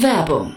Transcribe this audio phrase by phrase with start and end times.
[0.00, 0.56] Werbung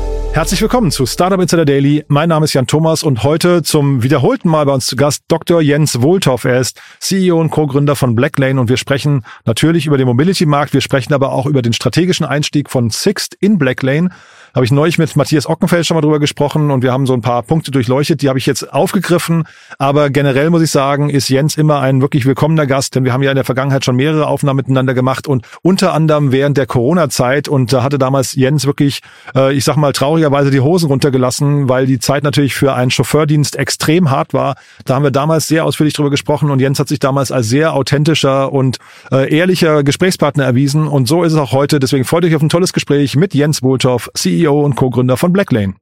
[0.33, 2.05] Herzlich willkommen zu Startup Insider Daily.
[2.07, 5.61] Mein Name ist Jan Thomas und heute zum wiederholten Mal bei uns zu Gast Dr.
[5.61, 6.45] Jens Wohltoff.
[6.45, 10.73] Er ist CEO und Co-Gründer von Blacklane und wir sprechen natürlich über den Mobility-Markt.
[10.73, 14.09] Wir sprechen aber auch über den strategischen Einstieg von Sixt in Blacklane
[14.53, 17.21] habe ich neulich mit Matthias Ockenfeld schon mal drüber gesprochen und wir haben so ein
[17.21, 19.45] paar Punkte durchleuchtet, die habe ich jetzt aufgegriffen.
[19.77, 23.23] Aber generell muss ich sagen, ist Jens immer ein wirklich willkommener Gast, denn wir haben
[23.23, 27.47] ja in der Vergangenheit schon mehrere Aufnahmen miteinander gemacht und unter anderem während der Corona-Zeit
[27.47, 29.01] und da hatte damals Jens wirklich,
[29.35, 33.55] äh, ich sag mal traurigerweise die Hosen runtergelassen, weil die Zeit natürlich für einen Chauffeurdienst
[33.55, 34.55] extrem hart war.
[34.85, 37.73] Da haben wir damals sehr ausführlich drüber gesprochen und Jens hat sich damals als sehr
[37.73, 38.79] authentischer und
[39.11, 41.79] äh, ehrlicher Gesprächspartner erwiesen und so ist es auch heute.
[41.79, 45.31] Deswegen freut euch auf ein tolles Gespräch mit Jens Wohltoff, CEO CEO und Co-Gründer von
[45.31, 45.75] Blacklane.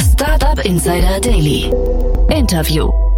[0.00, 1.70] Startup Insider Daily.
[2.30, 3.11] Interview.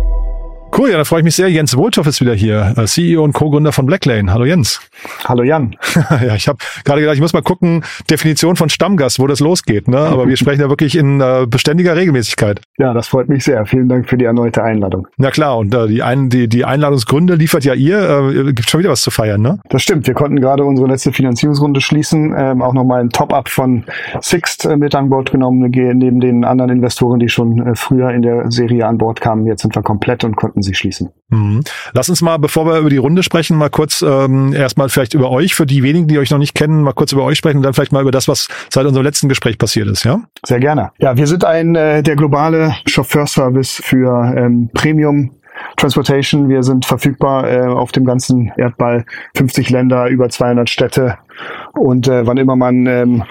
[0.77, 1.49] Cool, ja, da freue ich mich sehr.
[1.49, 4.33] Jens Wohltoff ist wieder hier, äh, CEO und Co-Gründer von Blacklane.
[4.33, 4.81] Hallo Jens.
[5.25, 5.77] Hallo Jan.
[6.11, 9.87] ja, ich habe gerade gedacht, ich muss mal gucken, Definition von Stammgast, wo das losgeht.
[9.87, 9.99] Ne?
[9.99, 12.61] Aber wir sprechen ja wirklich in äh, beständiger Regelmäßigkeit.
[12.77, 13.65] Ja, das freut mich sehr.
[13.67, 15.07] Vielen Dank für die erneute Einladung.
[15.17, 18.33] Na klar, und äh, die, ein, die, die Einladungsgründe liefert ja ihr.
[18.35, 19.61] Äh, gibt schon wieder was zu feiern, ne?
[19.69, 20.09] Das stimmt.
[20.09, 22.35] Wir konnten gerade unsere letzte Finanzierungsrunde schließen.
[22.37, 23.85] Ähm, auch nochmal ein Top-Up von
[24.21, 28.23] Sixt äh, mit an Bord genommen, neben den anderen Investoren, die schon äh, früher in
[28.23, 29.47] der Serie an Bord kamen.
[29.47, 31.11] Jetzt sind wir komplett und konnten sie schließen.
[31.29, 31.61] Mhm.
[31.93, 35.31] Lass uns mal, bevor wir über die Runde sprechen, mal kurz ähm, erstmal vielleicht über
[35.31, 37.63] euch, für die wenigen, die euch noch nicht kennen, mal kurz über euch sprechen und
[37.63, 40.21] dann vielleicht mal über das, was seit unserem letzten Gespräch passiert ist, ja?
[40.45, 40.91] Sehr gerne.
[40.99, 45.31] Ja, wir sind ein äh, der globale Chauffeurservice für ähm, Premium
[45.77, 46.49] Transportation.
[46.49, 49.05] Wir sind verfügbar äh, auf dem ganzen Erdball,
[49.37, 51.19] 50 Länder, über 200 Städte.
[51.73, 53.25] Und äh, wann immer man ähm,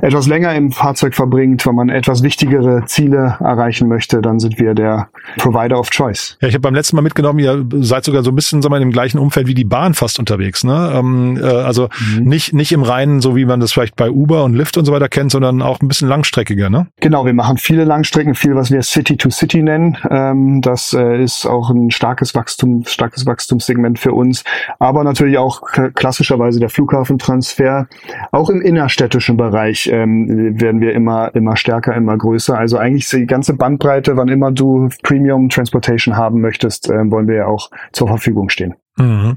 [0.00, 4.74] etwas länger im Fahrzeug verbringt, wenn man etwas wichtigere Ziele erreichen möchte, dann sind wir
[4.74, 6.36] der Provider of Choice.
[6.40, 8.80] Ja, ich habe beim letzten Mal mitgenommen, ihr seid sogar so ein bisschen sagen wir,
[8.80, 10.64] im gleichen Umfeld wie die Bahn fast unterwegs.
[10.64, 10.92] Ne?
[10.94, 12.24] Ähm, äh, also mhm.
[12.24, 14.92] nicht, nicht im Reinen, so wie man das vielleicht bei Uber und Lyft und so
[14.92, 16.68] weiter kennt, sondern auch ein bisschen langstreckiger.
[16.68, 16.88] Ne?
[17.00, 19.96] Genau, wir machen viele Langstrecken, viel, was wir City to City nennen.
[20.10, 24.44] Ähm, das äh, ist auch ein starkes Wachstum, starkes Wachstumssegment für uns.
[24.78, 25.62] Aber natürlich auch
[25.94, 27.86] klassischerweise der Flughafentransfer,
[28.32, 32.58] auch im innerstädtischen Bereich Bereich ähm, werden wir immer, immer stärker, immer größer.
[32.58, 37.36] Also eigentlich die ganze Bandbreite, wann immer du Premium Transportation haben möchtest, äh, wollen wir
[37.36, 38.74] ja auch zur Verfügung stehen.
[38.96, 39.36] Mhm.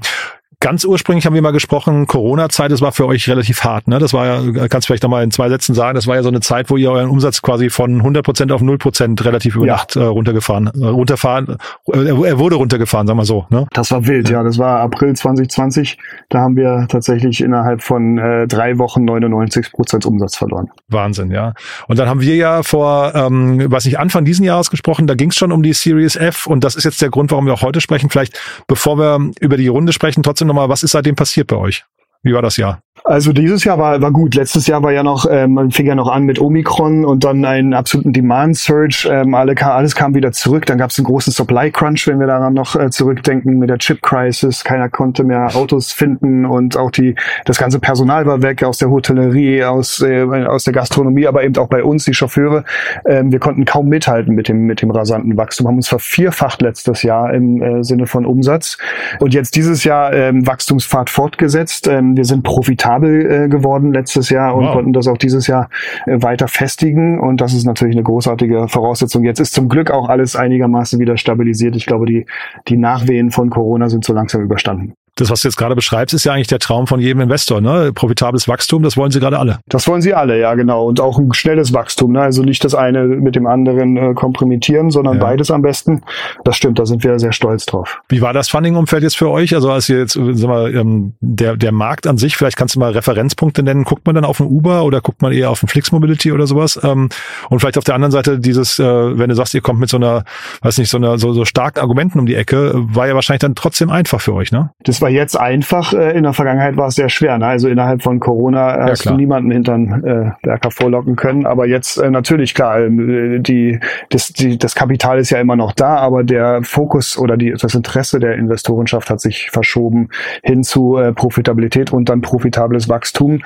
[0.66, 3.86] Ganz ursprünglich haben wir mal gesprochen, Corona-Zeit, das war für euch relativ hart.
[3.86, 4.00] Ne?
[4.00, 6.28] Das war ja, kannst du vielleicht nochmal in zwei Sätzen sagen, das war ja so
[6.28, 9.66] eine Zeit, wo ihr euren Umsatz quasi von 100 Prozent auf 0 Prozent relativ über
[9.66, 9.74] ja.
[9.74, 11.56] Nacht äh, runtergefahren, äh, runterfahren,
[11.92, 13.46] äh, er wurde runtergefahren, sagen wir so.
[13.48, 13.68] Ne?
[13.74, 14.38] Das war wild, ja.
[14.38, 14.42] ja.
[14.42, 15.98] Das war April 2020.
[16.30, 20.68] Da haben wir tatsächlich innerhalb von äh, drei Wochen 99 Prozent Umsatz verloren.
[20.88, 21.54] Wahnsinn, ja.
[21.86, 25.30] Und dann haben wir ja vor, ähm, weiß nicht, Anfang diesen Jahres gesprochen, da ging
[25.30, 27.62] es schon um die Series F und das ist jetzt der Grund, warum wir auch
[27.62, 28.10] heute sprechen.
[28.10, 31.56] Vielleicht, bevor wir über die Runde sprechen, trotzdem trotzdem nochmal, was ist seitdem passiert bei
[31.56, 31.84] euch?
[32.22, 32.82] Wie war das Jahr?
[33.04, 34.34] Also dieses Jahr war, war gut.
[34.34, 37.44] Letztes Jahr war ja noch, ähm, man fing ja noch an mit Omikron und dann
[37.44, 39.08] einen absoluten Demand Surge.
[39.08, 40.66] Ähm, alle, alles kam wieder zurück.
[40.66, 43.78] Dann gab es einen großen Supply Crunch, wenn wir daran noch äh, zurückdenken mit der
[43.78, 44.64] Chip Crisis.
[44.64, 47.14] Keiner konnte mehr Autos finden und auch die
[47.44, 51.56] das ganze Personal war weg aus der Hotellerie, aus äh, aus der Gastronomie, aber eben
[51.58, 52.64] auch bei uns die Chauffeure.
[53.06, 55.68] Ähm, wir konnten kaum mithalten mit dem mit dem rasanten Wachstum.
[55.68, 58.78] Haben uns vervierfacht letztes Jahr im äh, Sinne von Umsatz
[59.20, 61.86] und jetzt dieses Jahr ähm, Wachstumspfad fortgesetzt.
[61.86, 64.74] Ähm, wir sind profitabel profitabel äh, geworden letztes Jahr und wow.
[64.74, 65.68] konnten das auch dieses Jahr
[66.06, 67.18] äh, weiter festigen.
[67.18, 69.24] Und das ist natürlich eine großartige Voraussetzung.
[69.24, 71.76] Jetzt ist zum Glück auch alles einigermaßen wieder stabilisiert.
[71.76, 72.26] Ich glaube, die,
[72.68, 76.24] die Nachwehen von Corona sind so langsam überstanden das, was du jetzt gerade beschreibst, ist
[76.24, 77.92] ja eigentlich der Traum von jedem Investor, ne?
[77.92, 79.58] Profitables Wachstum, das wollen sie gerade alle.
[79.66, 80.84] Das wollen sie alle, ja, genau.
[80.86, 82.20] Und auch ein schnelles Wachstum, ne?
[82.20, 85.20] Also nicht das eine mit dem anderen äh, kompromittieren, sondern ja.
[85.20, 86.02] beides am besten.
[86.44, 88.00] Das stimmt, da sind wir sehr stolz drauf.
[88.08, 89.54] Wie war das Funding-Umfeld jetzt für euch?
[89.54, 92.80] Also als ihr jetzt, sag mal, ähm, der, der Markt an sich, vielleicht kannst du
[92.80, 93.84] mal Referenzpunkte nennen.
[93.84, 96.46] Guckt man dann auf ein Uber oder guckt man eher auf ein Flix Mobility oder
[96.46, 96.78] sowas?
[96.82, 97.08] Ähm,
[97.48, 98.84] und vielleicht auf der anderen Seite dieses, äh,
[99.18, 100.24] wenn du sagst, ihr kommt mit so einer,
[100.60, 103.54] weiß nicht, so einer, so, so starken Argumenten um die Ecke, war ja wahrscheinlich dann
[103.54, 104.70] trotzdem einfach für euch, ne?
[104.80, 107.38] Das war war jetzt einfach, äh, in der Vergangenheit war es sehr schwer.
[107.38, 107.46] Ne?
[107.46, 109.14] Also innerhalb von Corona ja, hast klar.
[109.14, 111.46] du niemanden hintern äh, Berger vorlocken können.
[111.46, 113.78] Aber jetzt äh, natürlich klar, äh, die,
[114.10, 117.76] das, die, das Kapital ist ja immer noch da, aber der Fokus oder die, das
[117.76, 120.08] Interesse der Investorenschaft hat sich verschoben
[120.42, 123.42] hin zu äh, Profitabilität und dann profitables Wachstum.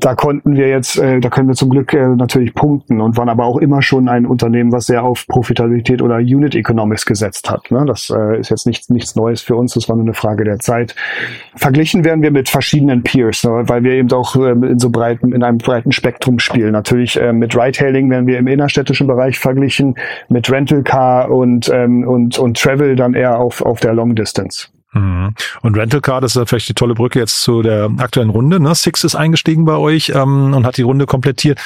[0.00, 3.28] Da konnten wir jetzt, äh, da können wir zum Glück äh, natürlich punkten und waren
[3.28, 7.70] aber auch immer schon ein Unternehmen, was sehr auf Profitabilität oder Unit Economics gesetzt hat.
[7.70, 7.84] Ne?
[7.86, 10.58] Das äh, ist jetzt nichts, nichts Neues für uns, das war nur eine Frage der
[10.58, 10.95] Zeit.
[11.54, 13.62] Verglichen werden wir mit verschiedenen Peers, ne?
[13.66, 16.72] weil wir eben auch äh, in so breiten, in einem breiten Spektrum spielen.
[16.72, 19.96] Natürlich äh, mit Ride-Hailing werden wir im innerstädtischen Bereich verglichen,
[20.28, 24.68] mit Rental Car und, ähm, und, und Travel dann eher auf, auf der Long Distance.
[24.96, 25.34] Mhm.
[25.62, 28.60] Und Rental Car, das ist vielleicht die tolle Brücke jetzt zu der aktuellen Runde.
[28.60, 28.74] Ne?
[28.74, 31.60] Six ist eingestiegen bei euch ähm, und hat die Runde komplettiert.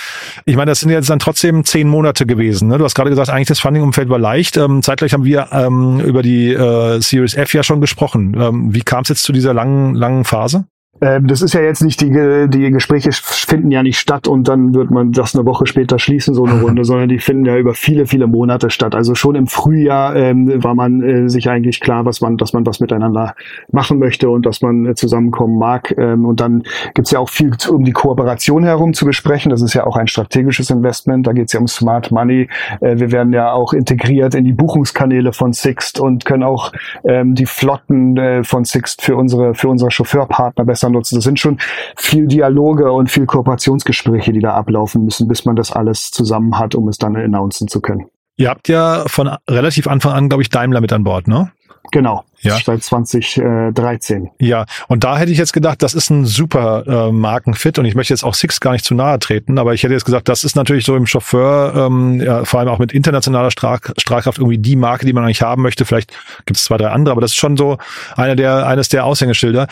[0.44, 2.69] Ich meine, das sind jetzt dann trotzdem zehn Monate gewesen.
[2.69, 2.79] Ne?
[2.79, 4.56] Du hast gerade gesagt, eigentlich das Funding-Umfeld war leicht.
[4.56, 8.37] Ähm, zeitgleich haben wir ähm, über die äh, Series F ja schon gesprochen.
[8.38, 10.65] Ähm, wie kam es jetzt zu dieser langen, langen Phase?
[11.01, 12.11] Ähm, das ist ja jetzt nicht die,
[12.49, 16.35] die Gespräche finden ja nicht statt und dann wird man das eine Woche später schließen,
[16.35, 18.95] so eine Runde, sondern die finden ja über viele, viele Monate statt.
[18.95, 22.67] Also schon im Frühjahr ähm, war man äh, sich eigentlich klar, was man, dass man
[22.67, 23.35] was miteinander
[23.73, 25.95] machen möchte und dass man äh, zusammenkommen mag.
[25.97, 26.65] Ähm, und dann
[26.95, 29.51] gibt's ja auch viel um die Kooperation herum zu besprechen.
[29.51, 31.27] Das ist ja auch ein strategisches Investment.
[31.27, 32.49] Da geht's ja um Smart Money.
[32.81, 36.73] Äh, wir werden ja auch integriert in die Buchungskanäle von Sixt und können auch
[37.05, 41.17] ähm, die Flotten äh, von Sixt für unsere, für unsere Chauffeurpartner besser nutzen.
[41.17, 41.59] Das sind schon
[41.97, 46.75] viel Dialoge und viel Kooperationsgespräche, die da ablaufen müssen, bis man das alles zusammen hat,
[46.75, 48.06] um es dann announcen zu können.
[48.37, 51.53] Ihr habt ja von relativ Anfang an, glaube ich, Daimler mit an Bord, ne?
[51.93, 52.25] Genau.
[52.43, 52.59] Ja.
[52.65, 54.31] Seit 2013.
[54.39, 57.95] Ja, und da hätte ich jetzt gedacht, das ist ein super äh, Markenfit und ich
[57.95, 60.45] möchte jetzt auch Six gar nicht zu nahe treten, aber ich hätte jetzt gesagt, das
[60.45, 64.59] ist natürlich so im Chauffeur, ähm, ja, vor allem auch mit internationaler Strahl Strahlkraft irgendwie
[64.59, 65.85] die Marke, die man eigentlich haben möchte.
[65.85, 66.13] Vielleicht
[66.47, 67.79] gibt es zwei, drei andere, aber das ist schon so
[68.17, 69.67] einer der, eines der Aushängeschilder.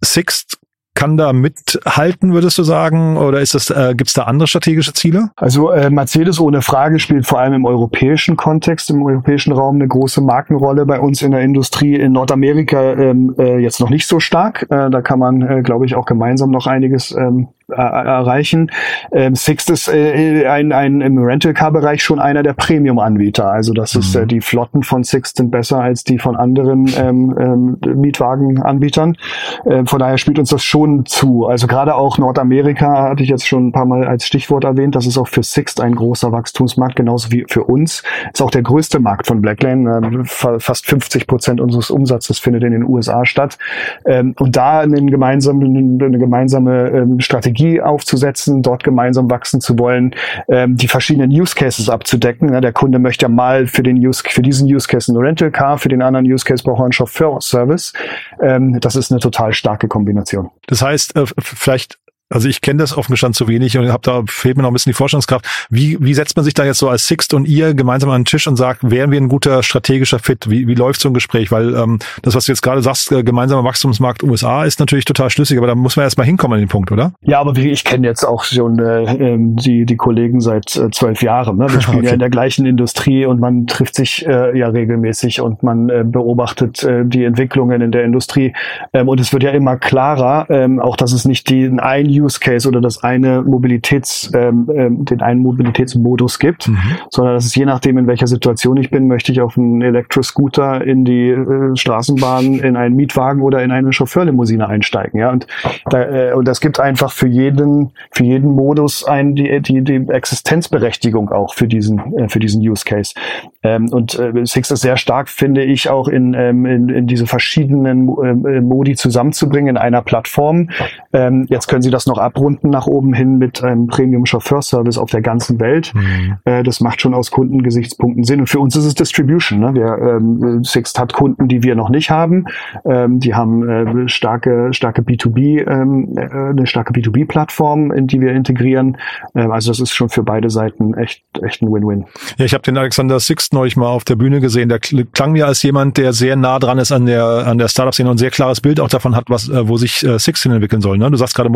[0.00, 0.46] Six
[0.94, 3.16] kann da mithalten, würdest du sagen?
[3.16, 5.30] Oder ist das, äh, gibt es da andere strategische Ziele?
[5.36, 9.88] Also äh, Mercedes ohne Frage spielt vor allem im europäischen Kontext, im europäischen Raum eine
[9.88, 11.94] große Markenrolle bei uns in der Industrie.
[11.94, 14.66] In Nordamerika ähm, äh, jetzt noch nicht so stark.
[14.70, 18.70] Äh, da kann man, äh, glaube ich, auch gemeinsam noch einiges ähm, erreichen.
[19.12, 23.50] Ähm, Sixt ist äh, ein, ein im Rental-Car-Bereich schon einer der Premium-Anbieter.
[23.50, 24.00] Also das mhm.
[24.00, 29.16] ist äh, die Flotten von Sixt sind besser als die von anderen ähm, ähm, Mietwagenanbietern.
[29.64, 31.46] Äh, von daher spielt uns das schon zu.
[31.46, 34.94] Also gerade auch Nordamerika hatte ich jetzt schon ein paar Mal als Stichwort erwähnt.
[34.94, 38.02] Das ist auch für Sixt ein großer Wachstumsmarkt, genauso wie für uns.
[38.32, 40.22] Ist auch der größte Markt von Blacklane.
[40.22, 43.58] Äh, fast 50 Prozent unseres Umsatzes findet in den USA statt.
[44.04, 49.78] Ähm, und da einen gemeinsamen, eine gemeinsame ähm, Strategie Strategie aufzusetzen, dort gemeinsam wachsen zu
[49.78, 50.14] wollen,
[50.48, 52.52] ähm, die verschiedenen Use Cases abzudecken.
[52.52, 55.50] Ja, der Kunde möchte ja mal für den Use, für diesen Use Case ein Rental
[55.50, 57.92] Car, für den anderen Use Case braucht er einen Chauffeur-Service.
[58.40, 60.50] Ähm, das ist eine total starke Kombination.
[60.66, 61.98] Das heißt, äh, vielleicht
[62.32, 64.72] also ich kenne das offen gestanden zu wenig und habe da fehlt mir noch ein
[64.72, 65.46] bisschen die Vorstellungskraft.
[65.70, 68.24] Wie, wie setzt man sich da jetzt so als Sixt und ihr gemeinsam an den
[68.24, 70.48] Tisch und sagt, wären wir ein guter strategischer Fit?
[70.48, 71.50] Wie, wie läuft so ein Gespräch?
[71.52, 75.30] Weil ähm, das, was du jetzt gerade sagst, äh, gemeinsamer Wachstumsmarkt USA ist natürlich total
[75.30, 77.12] schlüssig, aber da muss man erst mal hinkommen an den Punkt, oder?
[77.22, 80.90] Ja, aber wie, ich kenne jetzt auch schon äh, ähm, die, die Kollegen seit äh,
[80.90, 81.58] zwölf Jahren.
[81.58, 81.72] Ne?
[81.72, 82.06] Wir spielen okay.
[82.06, 86.04] ja in der gleichen Industrie und man trifft sich äh, ja regelmäßig und man äh,
[86.04, 88.54] beobachtet äh, die Entwicklungen in der Industrie.
[88.92, 92.40] Ähm, und es wird ja immer klarer, ähm, auch dass es nicht den ein Use
[92.40, 96.78] Case oder das eine Mobilitäts, ähm, ähm, den einen Mobilitätsmodus gibt, mhm.
[97.10, 100.84] sondern dass es je nachdem, in welcher Situation ich bin, möchte ich auf einen Elektroscooter,
[100.84, 105.18] in die äh, Straßenbahn, in einen Mietwagen oder in eine Chauffeurlimousine einsteigen.
[105.18, 105.46] Ja, und,
[105.86, 110.06] da, äh, und das gibt einfach für jeden, für jeden Modus ein, die, die, die
[110.08, 113.14] Existenzberechtigung auch für diesen, äh, für diesen Use Case.
[113.62, 117.26] Ähm, und äh, Six ist sehr stark, finde ich, auch in, ähm, in, in diese
[117.26, 120.70] verschiedenen äh, Modi zusammenzubringen in einer Plattform.
[121.12, 124.98] Ähm, jetzt können Sie das noch abrunden nach oben hin mit einem Premium Chauffeur Service
[124.98, 125.92] auf der ganzen Welt.
[125.94, 126.38] Mhm.
[126.44, 128.40] Äh, das macht schon aus Kundengesichtspunkten Sinn.
[128.40, 129.60] Und für uns ist es Distribution.
[129.60, 129.74] Ne?
[129.74, 132.46] Wir, ähm, Sixt hat Kunden, die wir noch nicht haben.
[132.84, 138.32] Ähm, die haben äh, starke, starke B2B, ähm, äh, eine starke B2B-Plattform, in die wir
[138.32, 138.96] integrieren.
[139.34, 142.06] Ähm, also das ist schon für beide Seiten echt, echt ein Win-Win.
[142.38, 144.68] Ja, ich habe den Alexander Sixt neulich mal auf der Bühne gesehen.
[144.68, 148.08] Der klang mir als jemand, der sehr nah dran ist an der, an der Startup-Szene
[148.08, 150.52] und ein sehr klares Bild auch davon hat, was, äh, wo sich äh, Six hin
[150.52, 150.98] entwickeln soll.
[150.98, 151.10] Ne?
[151.10, 151.50] Du sagst gerade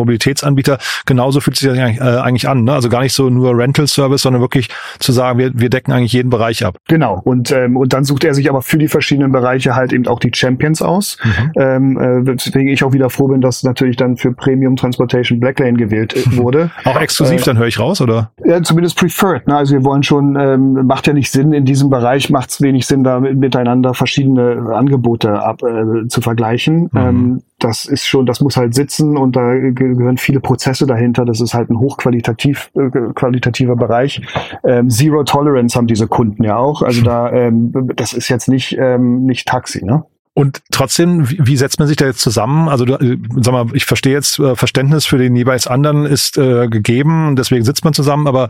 [0.47, 2.63] Mobilitätsanbieter, genauso fühlt sich das eigentlich, äh, eigentlich an.
[2.63, 2.73] Ne?
[2.73, 6.29] Also gar nicht so nur Rental-Service, sondern wirklich zu sagen, wir, wir decken eigentlich jeden
[6.29, 6.77] Bereich ab.
[6.87, 7.21] Genau.
[7.23, 10.19] Und, ähm, und dann sucht er sich aber für die verschiedenen Bereiche halt eben auch
[10.19, 11.17] die Champions aus.
[11.23, 11.51] Mhm.
[11.55, 15.77] Ähm, äh, weswegen ich auch wieder froh bin, dass natürlich dann für Premium Transportation Blacklane
[15.77, 16.71] gewählt äh, wurde.
[16.85, 18.31] auch exklusiv, äh, dann höre ich raus, oder?
[18.45, 19.47] Ja, zumindest preferred.
[19.47, 19.55] Ne?
[19.55, 22.85] Also wir wollen schon, ähm, macht ja nicht Sinn in diesem Bereich macht es wenig
[22.85, 26.89] Sinn, da miteinander verschiedene Angebote ab, äh, zu vergleichen.
[26.91, 26.97] Mhm.
[26.97, 31.25] Ähm, das ist schon, das muss halt sitzen und da gehören viele Prozesse dahinter.
[31.25, 34.21] Das ist halt ein hochqualitativ äh, qualitativer Bereich.
[34.63, 36.81] Ähm, Zero Tolerance haben diese Kunden ja auch.
[36.83, 40.05] Also da, ähm, das ist jetzt nicht ähm, nicht Taxi, ne?
[40.37, 42.69] Und trotzdem, wie, wie setzt man sich da jetzt zusammen?
[42.69, 46.67] Also, äh, sag mal, ich verstehe jetzt, äh, Verständnis für den jeweils anderen ist äh,
[46.67, 48.49] gegeben, deswegen sitzt man zusammen, aber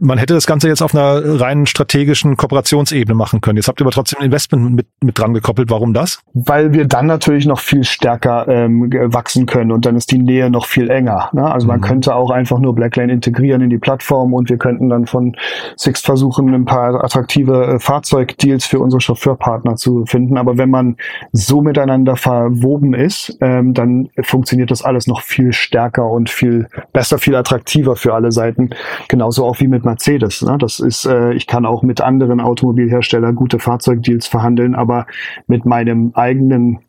[0.00, 3.58] man hätte das Ganze jetzt auf einer rein strategischen Kooperationsebene machen können.
[3.58, 5.68] Jetzt habt ihr aber trotzdem Investment mit, mit dran gekoppelt.
[5.70, 6.22] Warum das?
[6.32, 10.48] Weil wir dann natürlich noch viel stärker ähm, wachsen können und dann ist die Nähe
[10.48, 11.28] noch viel enger.
[11.34, 11.44] Ne?
[11.44, 11.84] Also man mhm.
[11.84, 15.36] könnte auch einfach nur Blacklane integrieren in die Plattform und wir könnten dann von
[15.76, 20.38] Sixt versuchen, ein paar attraktive äh, Fahrzeugdeals für unsere Chauffeurpartner zu finden.
[20.38, 20.96] Aber wenn man
[21.32, 27.18] so miteinander verwoben ist, ähm, dann funktioniert das alles noch viel stärker und viel besser,
[27.18, 28.70] viel attraktiver für alle Seiten.
[29.08, 30.42] Genauso auch wie mit Mercedes.
[30.42, 30.56] Ne?
[30.58, 35.06] Das ist, äh, ich kann auch mit anderen Automobilherstellern gute Fahrzeugdeals verhandeln, aber
[35.46, 36.80] mit meinem eigenen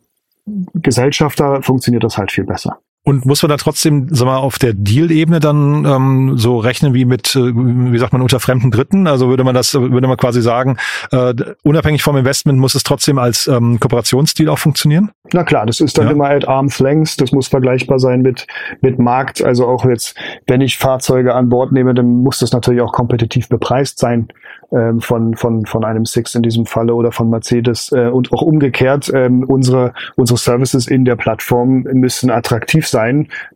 [0.74, 2.78] Gesellschafter funktioniert das halt viel besser.
[3.08, 7.06] Und muss man da trotzdem, sag mal, auf der Deal-Ebene dann ähm, so rechnen wie
[7.06, 9.06] mit, äh, wie sagt man, unter fremden Dritten?
[9.06, 10.76] Also würde man das, würde man quasi sagen,
[11.10, 15.10] äh, unabhängig vom Investment muss es trotzdem als ähm, Kooperationsdeal auch funktionieren?
[15.32, 16.12] Na klar, das ist dann ja.
[16.12, 17.18] immer at arm's length.
[17.18, 18.46] Das muss vergleichbar sein mit
[18.82, 19.42] mit Markt.
[19.42, 20.14] Also auch jetzt,
[20.46, 24.28] wenn ich Fahrzeuge an Bord nehme, dann muss das natürlich auch kompetitiv bepreist sein
[24.70, 28.42] ähm, von, von, von einem Six in diesem Falle oder von Mercedes äh, und auch
[28.42, 29.10] umgekehrt.
[29.14, 32.97] Ähm, unsere, unsere Services in der Plattform müssen attraktiv sein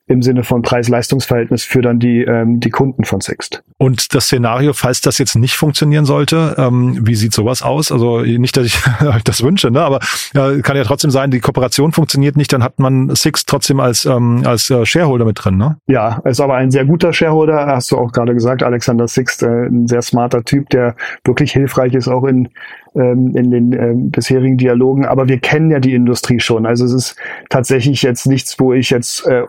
[0.07, 3.63] im Sinne von Preis-Leistungs-Verhältnis für dann die, ähm, die Kunden von Sixt.
[3.79, 7.91] Und das Szenario, falls das jetzt nicht funktionieren sollte, ähm, wie sieht sowas aus?
[7.91, 8.79] Also nicht, dass ich
[9.25, 9.81] das wünsche, ne?
[9.81, 10.01] aber
[10.35, 14.05] äh, kann ja trotzdem sein, die Kooperation funktioniert nicht, dann hat man Sixt trotzdem als,
[14.05, 15.79] ähm, als äh, Shareholder mit drin, ne?
[15.87, 19.67] Ja, ist aber ein sehr guter Shareholder, hast du auch gerade gesagt, Alexander Sixt, äh,
[19.67, 20.95] ein sehr smarter Typ, der
[21.25, 22.49] wirklich hilfreich ist, auch in
[22.95, 25.05] ähm, in den ähm, bisherigen Dialogen.
[25.05, 26.67] Aber wir kennen ja die Industrie schon.
[26.67, 27.17] Also es ist
[27.49, 29.45] tatsächlich jetzt nichts, wo ich jetzt äh,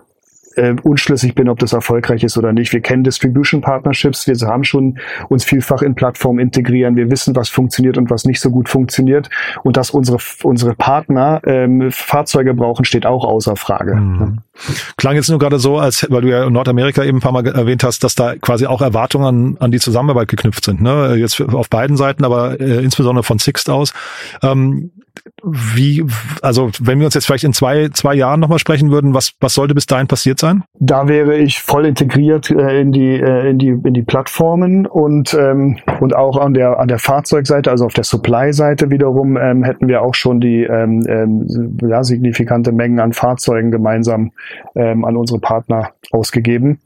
[0.56, 2.74] äh, unschlüssig bin, ob das erfolgreich ist oder nicht.
[2.74, 7.50] Wir kennen Distribution Partnerships, wir haben schon uns vielfach in Plattformen integrieren, wir wissen, was
[7.50, 9.30] funktioniert und was nicht so gut funktioniert.
[9.64, 13.96] Und dass unsere, unsere Partner ähm, Fahrzeuge brauchen, steht auch außer Frage.
[13.96, 14.40] Mhm.
[14.98, 17.84] Klang jetzt nur gerade so, als weil du ja Nordamerika eben ein paar Mal erwähnt
[17.84, 20.82] hast, dass da quasi auch Erwartungen an, an die Zusammenarbeit geknüpft sind.
[20.82, 21.16] Ne?
[21.16, 23.94] Jetzt auf beiden Seiten, aber äh, insbesondere von Sixt aus.
[24.42, 24.92] Ähm,
[25.44, 26.06] wie,
[26.42, 29.54] also wenn wir uns jetzt vielleicht in zwei, zwei Jahren nochmal sprechen würden, was, was
[29.54, 30.64] sollte bis dahin passiert sein?
[30.80, 35.34] Da wäre ich voll integriert äh, in die, äh, in die, in die Plattformen und,
[35.34, 39.88] ähm, und auch an der, an der Fahrzeugseite, also auf der Supply-Seite wiederum, ähm, hätten
[39.88, 44.32] wir auch schon die ähm, ähm, ja, signifikante Mengen an Fahrzeugen gemeinsam
[44.76, 46.80] ähm, an unsere Partner ausgegeben.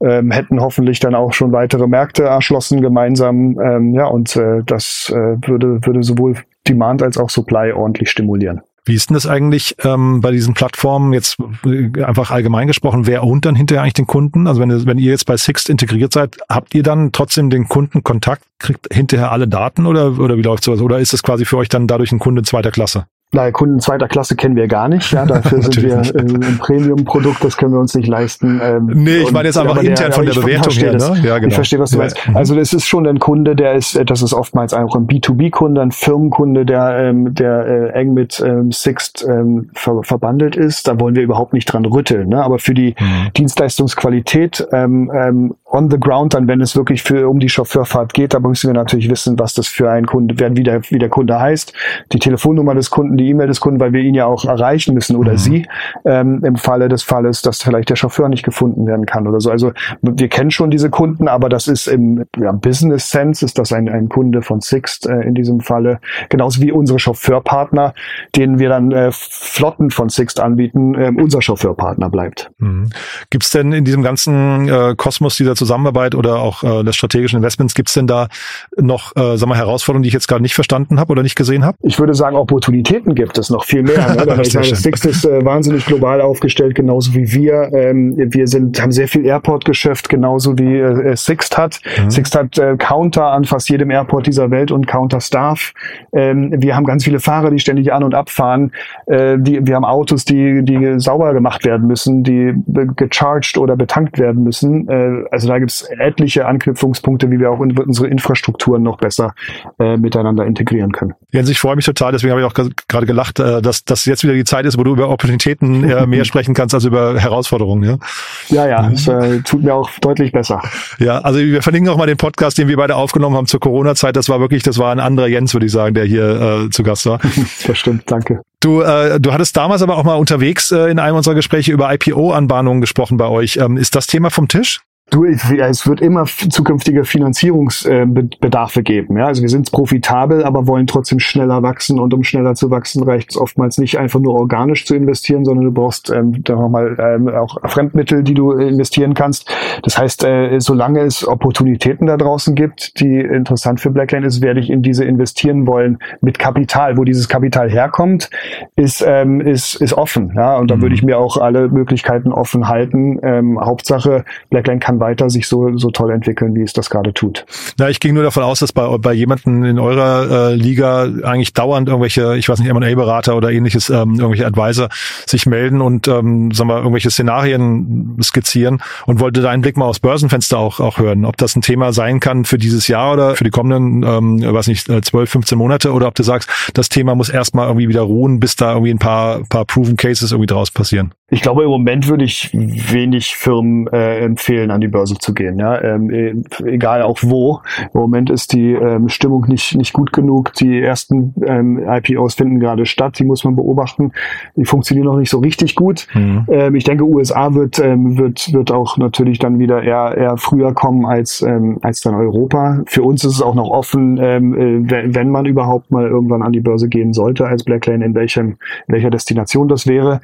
[0.00, 3.58] Ähm, hätten hoffentlich dann auch schon weitere Märkte erschlossen gemeinsam.
[3.60, 6.36] Ähm, ja, und äh, das äh, würde, würde sowohl
[6.68, 8.60] Demand als auch Supply ordentlich stimulieren.
[8.86, 13.06] Wie ist denn das eigentlich ähm, bei diesen Plattformen jetzt äh, einfach allgemein gesprochen?
[13.06, 14.46] Wer ownt dann hinterher eigentlich den Kunden?
[14.46, 18.02] Also wenn, wenn ihr jetzt bei Sixt integriert seid, habt ihr dann trotzdem den Kunden
[18.02, 20.82] Kontakt, kriegt hinterher alle Daten oder, oder wie läuft sowas?
[20.82, 23.06] Oder ist das quasi für euch dann dadurch ein Kunde zweiter Klasse?
[23.34, 25.10] Naja, Kunden zweiter Klasse kennen wir gar nicht.
[25.12, 28.60] Ja, dafür sind wir ein Premium-Produkt, das können wir uns nicht leisten.
[28.62, 30.92] Ähm, nee, ich meine jetzt einfach intern der, von der Bewertung her.
[30.92, 31.20] Ne?
[31.24, 31.48] Ja, genau.
[31.48, 32.02] Ich verstehe, was du ja.
[32.02, 32.16] meinst.
[32.32, 35.90] Also es ist schon ein Kunde, der ist, das ist oftmals auch ein B2B-Kunde, ein
[35.90, 40.86] Firmenkunde, der, ähm, der äh, eng mit ähm, Sixt ähm, ver verbandelt ist.
[40.86, 42.28] Da wollen wir überhaupt nicht dran rütteln.
[42.28, 42.42] Ne?
[42.42, 43.32] Aber für die mhm.
[43.36, 48.32] Dienstleistungsqualität ähm, ähm, on the ground, dann wenn es wirklich für um die Chauffeurfahrt geht,
[48.32, 51.38] da müssen wir natürlich wissen, was das für ein Kunde, wie der, wie der Kunde
[51.38, 51.72] heißt,
[52.12, 55.16] die Telefonnummer des Kunden, die E-Mail des Kunden, weil wir ihn ja auch erreichen müssen
[55.16, 55.38] oder mhm.
[55.38, 55.66] sie
[56.04, 59.50] ähm, im Falle des Falles, dass vielleicht der Chauffeur nicht gefunden werden kann oder so.
[59.50, 63.72] Also wir kennen schon diese Kunden, aber das ist im ja, Business Sense ist das
[63.72, 67.94] ein, ein Kunde von Sixt äh, in diesem Falle, genauso wie unsere Chauffeurpartner,
[68.36, 72.52] denen wir dann äh, Flotten von Sixt anbieten, äh, unser Chauffeurpartner bleibt.
[72.58, 72.90] Mhm.
[73.30, 77.38] Gibt es denn in diesem ganzen äh, Kosmos dieser Zusammenarbeit oder auch äh, des strategischen
[77.38, 78.28] Investments, gibt es denn da
[78.76, 81.64] noch äh, sag mal, Herausforderungen, die ich jetzt gerade nicht verstanden habe oder nicht gesehen
[81.64, 81.76] habe?
[81.82, 84.14] Ich würde sagen, Opportunitäten gibt es noch viel mehr.
[84.14, 84.42] Ne?
[84.42, 87.70] ich meine, Six ist äh, wahnsinnig global aufgestellt, genauso wie wir.
[87.72, 91.80] Ähm, wir sind, haben sehr viel Airport-Geschäft, genauso wie äh, Sixt hat.
[91.98, 92.10] Mhm.
[92.10, 95.72] Sixt hat äh, Counter an fast jedem Airport dieser Welt und Counter-Staff.
[96.12, 98.72] Ähm, wir haben ganz viele Fahrer, die ständig an- und abfahren.
[99.06, 102.54] Äh, die, wir haben Autos, die, die sauber gemacht werden müssen, die
[102.96, 104.88] gecharged oder betankt werden müssen.
[104.88, 109.34] Äh, also da gibt es etliche Anknüpfungspunkte, wie wir auch in, unsere Infrastrukturen noch besser
[109.78, 111.14] äh, miteinander integrieren können.
[111.30, 112.54] Jens, ich freue mich total, deswegen habe ich auch
[112.88, 116.06] gerade gelacht, äh, dass das jetzt wieder die Zeit ist, wo du über Opportunitäten äh,
[116.08, 118.00] mehr sprechen kannst als über Herausforderungen.
[118.48, 120.60] Ja, ja, ja es äh, tut mir auch deutlich besser.
[120.98, 124.16] Ja, also wir verlinken auch mal den Podcast, den wir beide aufgenommen haben zur Corona-Zeit.
[124.16, 126.82] Das war wirklich, das war ein anderer Jens, würde ich sagen, der hier äh, zu
[126.82, 127.20] Gast war.
[127.66, 128.40] das stimmt, danke.
[128.58, 131.92] Du, äh, du hattest damals aber auch mal unterwegs äh, in einem unserer Gespräche über
[131.92, 133.58] IPO-Anbahnungen gesprochen bei euch.
[133.58, 134.80] Ähm, ist das Thema vom Tisch?
[135.10, 139.18] Du, es wird immer zukünftige Finanzierungsbedarfe geben.
[139.18, 139.26] Ja?
[139.26, 142.00] Also wir sind profitabel, aber wollen trotzdem schneller wachsen.
[142.00, 145.66] Und um schneller zu wachsen, reicht es oftmals nicht einfach nur organisch zu investieren, sondern
[145.66, 149.48] du brauchst ähm, da nochmal ähm, auch Fremdmittel, die du investieren kannst.
[149.82, 154.58] Das heißt, äh, solange es Opportunitäten da draußen gibt, die interessant für Blackline ist, werde
[154.58, 156.96] ich in diese investieren wollen mit Kapital.
[156.96, 158.30] Wo dieses Kapital herkommt,
[158.74, 160.32] ist, ähm, ist, ist offen.
[160.34, 160.56] Ja?
[160.56, 160.82] Und da mhm.
[160.82, 163.20] würde ich mir auch alle Möglichkeiten offen halten.
[163.22, 167.46] Ähm, Hauptsache, Blackline kann weiter sich so, so toll entwickeln, wie es das gerade tut.
[167.78, 171.52] Na, ich ging nur davon aus, dass bei, bei jemanden in eurer äh, Liga eigentlich
[171.52, 174.88] dauernd irgendwelche, ich weiß nicht, M&A-Berater oder ähnliches, ähm, irgendwelche Advisor
[175.26, 180.00] sich melden und, ähm, sagen wir, irgendwelche Szenarien skizzieren und wollte deinen Blick mal aufs
[180.00, 183.44] Börsenfenster auch, auch hören, ob das ein Thema sein kann für dieses Jahr oder für
[183.44, 187.14] die kommenden, ähm, weiß nicht, 12, äh, 15 Monate oder ob du sagst, das Thema
[187.14, 190.70] muss erstmal irgendwie wieder ruhen, bis da irgendwie ein paar, paar Proven Cases irgendwie draus
[190.70, 191.12] passieren.
[191.30, 195.58] Ich glaube, im Moment würde ich wenig Firmen äh, empfehlen, an die Börse zu gehen.
[195.58, 195.80] Ja?
[195.82, 197.60] Ähm, e, egal auch wo.
[197.92, 200.52] Im Moment ist die ähm, Stimmung nicht, nicht gut genug.
[200.54, 203.18] Die ersten ähm, IPOs finden gerade statt.
[203.18, 204.12] Die muss man beobachten.
[204.56, 206.06] Die funktionieren noch nicht so richtig gut.
[206.14, 206.46] Mhm.
[206.48, 210.72] Ähm, ich denke, USA wird, ähm, wird, wird auch natürlich dann wieder eher, eher früher
[210.74, 212.82] kommen als, ähm, als dann Europa.
[212.86, 216.52] Für uns ist es auch noch offen, ähm, äh, wenn man überhaupt mal irgendwann an
[216.52, 220.20] die Börse gehen sollte als Blacklane, in welchem, in welcher Destination das wäre.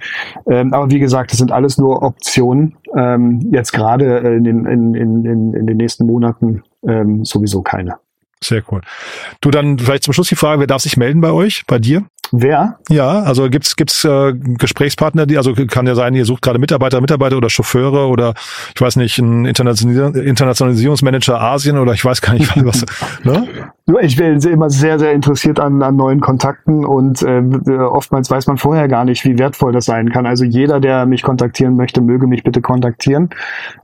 [0.48, 2.76] Ähm, aber wie gesagt, das sind alles nur Optionen.
[2.96, 7.96] Ähm, jetzt gerade in den, in, in, in den nächsten Monaten ähm, sowieso keine.
[8.42, 8.80] Sehr cool.
[9.40, 12.04] Du dann vielleicht zum Schluss die Frage, wer darf sich melden bei euch, bei dir?
[12.32, 12.78] Wer?
[12.88, 17.00] Ja, also gibt's gibt's äh, Gesprächspartner, die also kann ja sein, ihr sucht gerade Mitarbeiter,
[17.00, 18.34] Mitarbeiter oder Chauffeure oder
[18.74, 22.84] ich weiß nicht, ein Internationalisierungsmanager Asien oder ich weiß gar nicht was.
[23.24, 23.48] ne?
[23.98, 27.42] Ich bin immer sehr sehr interessiert an, an neuen Kontakten und äh,
[27.78, 30.26] oftmals weiß man vorher gar nicht, wie wertvoll das sein kann.
[30.26, 33.30] Also jeder, der mich kontaktieren möchte, möge mich bitte kontaktieren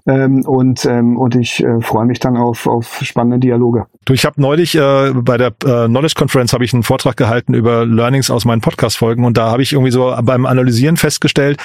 [0.07, 3.87] ähm, und ähm, und ich äh, freue mich dann auf auf spannende Dialoge.
[4.05, 7.55] Du, ich habe neulich äh, bei der äh, Knowledge Conference habe ich einen Vortrag gehalten
[7.55, 11.61] über Learnings aus meinen Podcast-Folgen und da habe ich irgendwie so beim Analysieren festgestellt,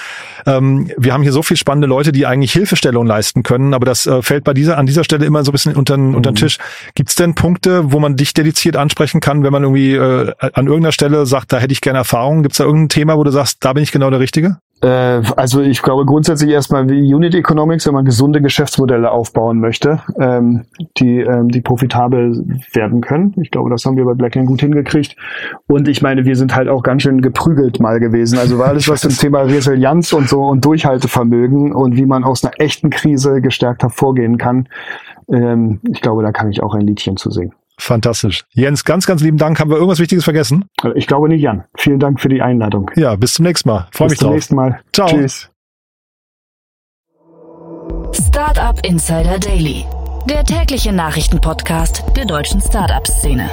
[0.46, 4.08] ähm, wir haben hier so viel spannende Leute, die eigentlich Hilfestellung leisten können, aber das
[4.08, 6.16] äh, fällt bei dieser an dieser Stelle immer so ein bisschen unter, mhm.
[6.16, 6.58] unter den Tisch.
[6.96, 10.68] Gibt es denn Punkte, wo man dich dediziert ansprechen kann, wenn man irgendwie äh, an
[10.68, 12.44] irgendeiner Stelle sagt, da hätte ich gerne Erfahrung?
[12.44, 14.58] Gibt es da irgendein Thema, wo du sagst, da bin ich genau der Richtige?
[14.82, 20.02] Äh, also ich glaube grundsätzlich erstmal wie Unit Economics, wenn man gesunde Geschäftsmodelle aufbauen möchte,
[20.20, 20.66] ähm,
[20.98, 23.36] die, ähm, die profitabel werden können.
[23.42, 25.16] Ich glaube, das haben wir bei Blackline gut hingekriegt.
[25.68, 28.40] Und ich meine, wir sind halt auch ganz schön geprügelt mal gewesen.
[28.40, 32.44] Also war alles was zum Thema Resilienz und so und Durchhaltevermögen und wie man aus
[32.44, 34.68] einer echten Krise gestärkt hervorgehen kann.
[35.32, 37.54] Ähm, ich glaube, da kann ich auch ein Liedchen zu singen.
[37.82, 38.46] Fantastisch.
[38.52, 39.60] Jens, ganz, ganz lieben Dank.
[39.60, 40.66] Haben wir irgendwas Wichtiges vergessen?
[40.94, 41.64] Ich glaube nicht, Jan.
[41.78, 42.92] Vielen Dank für die Einladung.
[42.96, 43.88] Ja, bis zum nächsten Mal.
[43.92, 44.36] Freue mich drauf.
[44.36, 44.80] Bis zum nächsten Mal.
[44.94, 45.08] Ciao.
[45.08, 45.50] Tschüss.
[48.14, 49.84] Startup Insider Daily,
[50.30, 53.50] der tägliche Nachrichtenpodcast der deutschen Startup-Szene.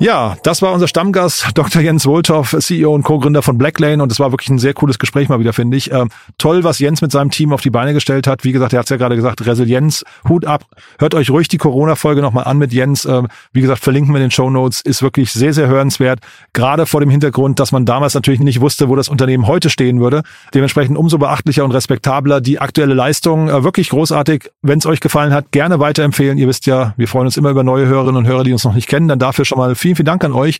[0.00, 1.82] Ja, das war unser Stammgast, Dr.
[1.82, 5.28] Jens Wohltoff, CEO und Co-Gründer von Blacklane und es war wirklich ein sehr cooles Gespräch
[5.28, 5.90] mal wieder, finde ich.
[5.90, 6.08] Ähm,
[6.38, 8.44] toll, was Jens mit seinem Team auf die Beine gestellt hat.
[8.44, 10.66] Wie gesagt, er hat es ja gerade gesagt, Resilienz, Hut ab.
[11.00, 13.06] Hört euch ruhig die Corona-Folge nochmal an mit Jens.
[13.06, 14.82] Ähm, wie gesagt, verlinken wir in den Show Notes.
[14.82, 16.20] Ist wirklich sehr, sehr hörenswert.
[16.52, 19.98] Gerade vor dem Hintergrund, dass man damals natürlich nicht wusste, wo das Unternehmen heute stehen
[19.98, 20.22] würde.
[20.54, 23.48] Dementsprechend umso beachtlicher und respektabler die aktuelle Leistung.
[23.48, 24.48] Äh, wirklich großartig.
[24.62, 26.38] Wenn es euch gefallen hat, gerne weiterempfehlen.
[26.38, 28.74] Ihr wisst ja, wir freuen uns immer über neue Hörerinnen und Hörer, die uns noch
[28.74, 29.08] nicht kennen.
[29.08, 30.58] Dann dafür schon mal viel vielen, vielen Dank an euch.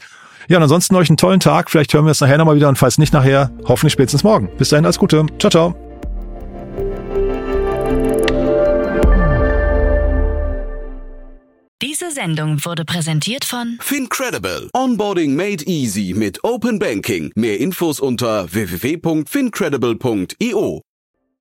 [0.48, 1.70] Ja, und ansonsten euch einen tollen Tag.
[1.70, 4.48] Vielleicht hören wir es nachher nochmal wieder und falls nicht nachher, hoffentlich spätestens morgen.
[4.56, 5.26] Bis dahin, alles Gute.
[5.38, 5.74] Ciao, ciao.
[11.82, 14.68] Diese Sendung wurde präsentiert von Fincredible.
[14.74, 17.30] Onboarding made easy mit Open Banking.
[17.36, 20.87] Mehr Infos unter www.fincredible.io.